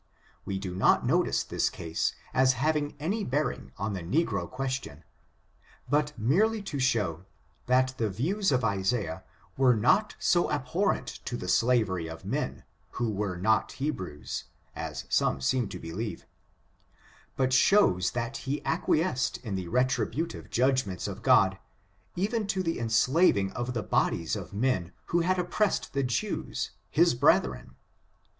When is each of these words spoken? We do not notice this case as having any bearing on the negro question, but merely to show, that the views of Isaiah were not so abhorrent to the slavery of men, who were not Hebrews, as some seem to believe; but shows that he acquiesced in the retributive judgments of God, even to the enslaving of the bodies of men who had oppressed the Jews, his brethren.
We 0.45 0.57
do 0.57 0.73
not 0.73 1.05
notice 1.05 1.43
this 1.43 1.69
case 1.69 2.15
as 2.33 2.53
having 2.53 2.95
any 2.99 3.23
bearing 3.23 3.71
on 3.77 3.93
the 3.93 4.01
negro 4.01 4.49
question, 4.49 5.03
but 5.87 6.11
merely 6.17 6.63
to 6.63 6.79
show, 6.79 7.25
that 7.67 7.93
the 7.99 8.09
views 8.09 8.51
of 8.51 8.63
Isaiah 8.63 9.23
were 9.57 9.75
not 9.75 10.15
so 10.17 10.49
abhorrent 10.49 11.19
to 11.25 11.37
the 11.37 11.47
slavery 11.47 12.07
of 12.09 12.25
men, 12.25 12.63
who 12.93 13.11
were 13.11 13.37
not 13.37 13.73
Hebrews, 13.73 14.45
as 14.75 15.05
some 15.07 15.39
seem 15.39 15.69
to 15.69 15.77
believe; 15.77 16.25
but 17.35 17.53
shows 17.53 18.09
that 18.13 18.37
he 18.37 18.65
acquiesced 18.65 19.37
in 19.45 19.53
the 19.53 19.67
retributive 19.67 20.49
judgments 20.49 21.07
of 21.07 21.21
God, 21.21 21.59
even 22.15 22.47
to 22.47 22.63
the 22.63 22.79
enslaving 22.79 23.51
of 23.51 23.75
the 23.75 23.83
bodies 23.83 24.35
of 24.35 24.51
men 24.51 24.93
who 25.13 25.19
had 25.19 25.37
oppressed 25.37 25.93
the 25.93 26.01
Jews, 26.01 26.71
his 26.89 27.13
brethren. 27.13 27.75